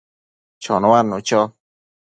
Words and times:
chonuadnu 0.63 1.17
cho 1.27 1.39